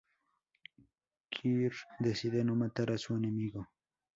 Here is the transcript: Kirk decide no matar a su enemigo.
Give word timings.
Kirk 1.29 1.85
decide 1.99 2.43
no 2.43 2.55
matar 2.55 2.89
a 2.91 2.97
su 2.97 3.15
enemigo. 3.15 3.67